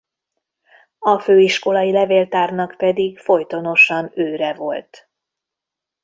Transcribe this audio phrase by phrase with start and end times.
[0.99, 5.09] A főiskolai levéltárnak pedig folytonosan őre volt.